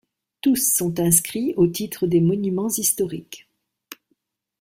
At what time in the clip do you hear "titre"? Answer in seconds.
1.67-2.07